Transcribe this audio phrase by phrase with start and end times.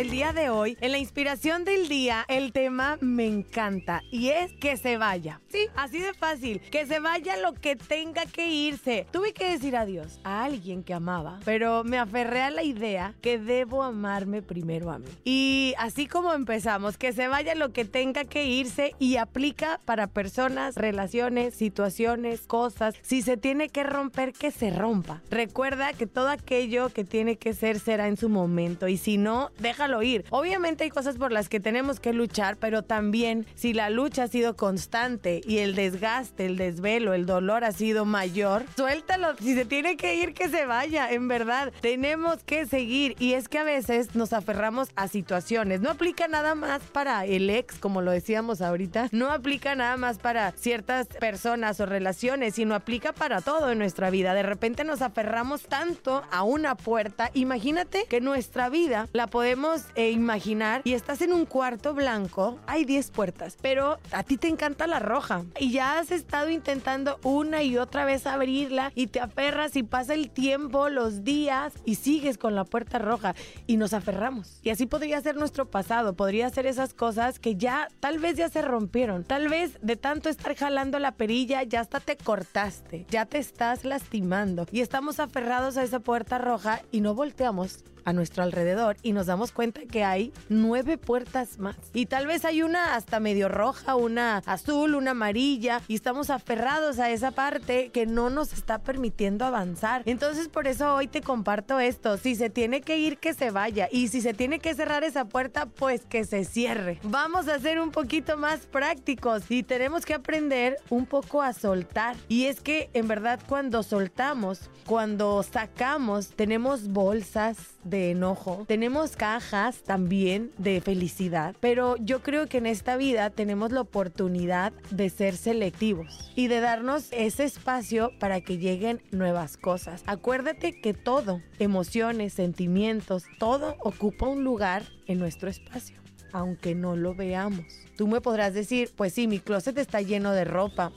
[0.00, 4.50] El día de hoy, en la inspiración del día, el tema me encanta y es
[4.54, 5.42] que se vaya.
[5.48, 9.06] Sí, así de fácil, que se vaya lo que tenga que irse.
[9.10, 13.38] Tuve que decir adiós a alguien que amaba, pero me aferré a la idea que
[13.38, 15.08] debo amarme primero a mí.
[15.22, 20.06] Y así como empezamos, que se vaya lo que tenga que irse y aplica para
[20.06, 22.94] personas, relaciones, situaciones, cosas.
[23.02, 25.20] Si se tiene que romper, que se rompa.
[25.28, 29.50] Recuerda que todo aquello que tiene que ser será en su momento y si no,
[29.58, 30.24] déjalo ir.
[30.30, 34.28] Obviamente hay cosas por las que tenemos que luchar, pero también si la lucha ha
[34.28, 39.36] sido constante y el desgaste, el desvelo, el dolor ha sido mayor, suéltalo.
[39.38, 41.10] Si se tiene que ir, que se vaya.
[41.10, 43.16] En verdad, tenemos que seguir.
[43.18, 45.80] Y es que a veces nos aferramos a situaciones.
[45.80, 49.08] No aplica nada más para el ex, como lo decíamos ahorita.
[49.12, 54.10] No aplica nada más para ciertas personas o relaciones, sino aplica para todo en nuestra
[54.10, 54.34] vida.
[54.34, 57.30] De repente nos aferramos tanto a una puerta.
[57.34, 62.84] Imagínate que nuestra vida la podemos e imaginar y estás en un cuarto blanco, hay
[62.84, 67.62] 10 puertas, pero a ti te encanta la roja y ya has estado intentando una
[67.62, 72.38] y otra vez abrirla y te aferras y pasa el tiempo, los días y sigues
[72.38, 73.34] con la puerta roja
[73.66, 74.60] y nos aferramos.
[74.62, 78.48] Y así podría ser nuestro pasado, podría ser esas cosas que ya tal vez ya
[78.48, 83.26] se rompieron, tal vez de tanto estar jalando la perilla ya hasta te cortaste, ya
[83.26, 88.42] te estás lastimando y estamos aferrados a esa puerta roja y no volteamos a nuestro
[88.42, 91.76] alrededor y nos damos cuenta que hay nueve puertas más.
[91.92, 96.98] Y tal vez hay una hasta medio roja, una azul, una amarilla y estamos aferrados
[96.98, 100.02] a esa parte que no nos está permitiendo avanzar.
[100.06, 102.16] Entonces por eso hoy te comparto esto.
[102.16, 103.88] Si se tiene que ir, que se vaya.
[103.90, 106.98] Y si se tiene que cerrar esa puerta, pues que se cierre.
[107.02, 112.16] Vamos a ser un poquito más prácticos y tenemos que aprender un poco a soltar.
[112.28, 117.56] Y es que en verdad cuando soltamos, cuando sacamos, tenemos bolsas
[117.90, 123.72] de enojo, tenemos cajas también de felicidad, pero yo creo que en esta vida tenemos
[123.72, 130.02] la oportunidad de ser selectivos y de darnos ese espacio para que lleguen nuevas cosas.
[130.06, 136.00] Acuérdate que todo, emociones, sentimientos, todo ocupa un lugar en nuestro espacio
[136.32, 137.66] aunque no lo veamos.
[137.96, 140.92] Tú me podrás decir, pues sí, mi closet está lleno de ropa.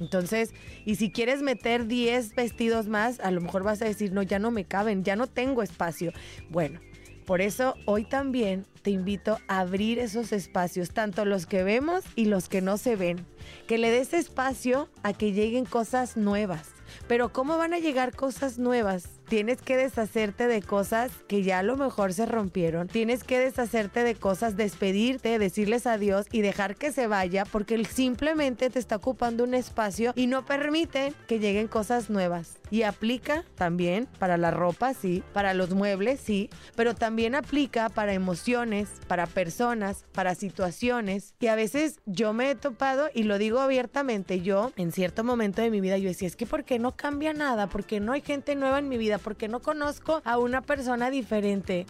[0.00, 0.52] Entonces,
[0.84, 4.38] y si quieres meter 10 vestidos más, a lo mejor vas a decir, no, ya
[4.38, 6.12] no me caben, ya no tengo espacio.
[6.50, 6.80] Bueno,
[7.26, 12.26] por eso hoy también te invito a abrir esos espacios, tanto los que vemos y
[12.26, 13.26] los que no se ven.
[13.66, 16.68] Que le des espacio a que lleguen cosas nuevas.
[17.08, 21.62] Pero ¿cómo van a llegar cosas nuevas tienes que deshacerte de cosas que ya a
[21.62, 22.88] lo mejor se rompieron.
[22.88, 28.70] Tienes que deshacerte de cosas, despedirte, decirles adiós y dejar que se vaya porque simplemente
[28.70, 32.58] te está ocupando un espacio y no permite que lleguen cosas nuevas.
[32.68, 38.12] Y aplica también para la ropa, sí, para los muebles, sí, pero también aplica para
[38.12, 41.34] emociones, para personas, para situaciones.
[41.38, 45.62] Y a veces yo me he topado, y lo digo abiertamente, yo en cierto momento
[45.62, 47.66] de mi vida, yo decía, es que ¿por qué no cambia nada?
[47.68, 49.15] porque no hay gente nueva en mi vida?
[49.18, 51.86] Porque no conozco a una persona diferente.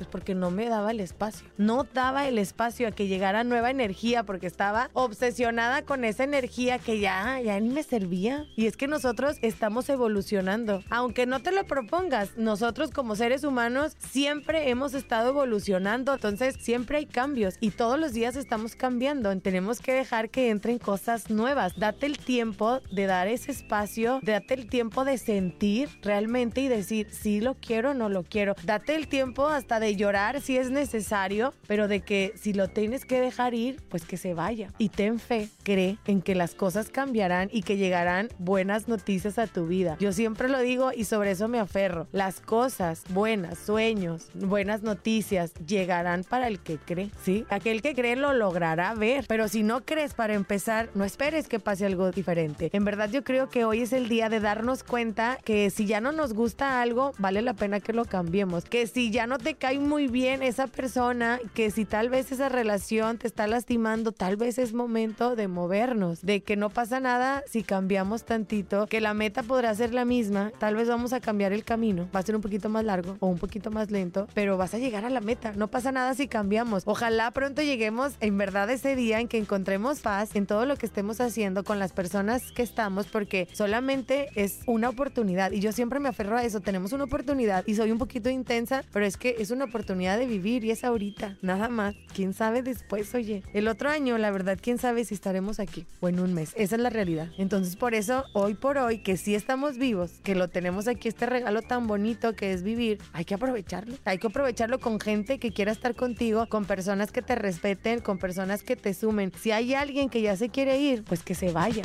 [0.00, 1.46] Pues porque no me daba el espacio.
[1.58, 6.78] No daba el espacio a que llegara nueva energía porque estaba obsesionada con esa energía
[6.78, 8.46] que ya, ya ni me servía.
[8.56, 10.82] Y es que nosotros estamos evolucionando.
[10.88, 16.14] Aunque no te lo propongas, nosotros como seres humanos siempre hemos estado evolucionando.
[16.14, 19.38] Entonces siempre hay cambios y todos los días estamos cambiando.
[19.40, 21.78] Tenemos que dejar que entren cosas nuevas.
[21.78, 27.08] Date el tiempo de dar ese espacio, date el tiempo de sentir realmente y decir
[27.10, 28.54] si lo quiero o no lo quiero.
[28.64, 33.04] Date el tiempo hasta de llorar si es necesario, pero de que si lo tienes
[33.04, 34.68] que dejar ir, pues que se vaya.
[34.78, 39.46] Y ten fe, cree en que las cosas cambiarán y que llegarán buenas noticias a
[39.46, 39.96] tu vida.
[40.00, 42.06] Yo siempre lo digo y sobre eso me aferro.
[42.12, 47.44] Las cosas buenas, sueños, buenas noticias llegarán para el que cree, ¿sí?
[47.48, 51.60] Aquel que cree lo logrará ver, pero si no crees para empezar, no esperes que
[51.60, 52.70] pase algo diferente.
[52.72, 56.00] En verdad yo creo que hoy es el día de darnos cuenta que si ya
[56.00, 58.64] no nos gusta algo, vale la pena que lo cambiemos.
[58.64, 62.48] Que si ya no te cae muy bien esa persona que si tal vez esa
[62.48, 67.42] relación te está lastimando, tal vez es momento de movernos, de que no pasa nada
[67.46, 71.52] si cambiamos tantito, que la meta podrá ser la misma, tal vez vamos a cambiar
[71.52, 74.56] el camino, va a ser un poquito más largo o un poquito más lento, pero
[74.56, 76.82] vas a llegar a la meta, no pasa nada si cambiamos.
[76.86, 80.86] Ojalá pronto lleguemos en verdad ese día en que encontremos paz en todo lo que
[80.86, 85.52] estemos haciendo con las personas que estamos, porque solamente es una oportunidad.
[85.52, 88.84] Y yo siempre me aferro a eso, tenemos una oportunidad y soy un poquito intensa,
[88.92, 91.94] pero es que es una oportunidad de vivir y es ahorita, nada más.
[92.14, 93.42] ¿Quién sabe después, oye?
[93.54, 96.52] El otro año, la verdad, quién sabe si estaremos aquí o en un mes.
[96.56, 97.28] Esa es la realidad.
[97.38, 101.26] Entonces, por eso, hoy por hoy, que sí estamos vivos, que lo tenemos aquí, este
[101.26, 103.96] regalo tan bonito que es vivir, hay que aprovecharlo.
[104.04, 108.18] Hay que aprovecharlo con gente que quiera estar contigo, con personas que te respeten, con
[108.18, 109.32] personas que te sumen.
[109.40, 111.84] Si hay alguien que ya se quiere ir, pues que se vaya.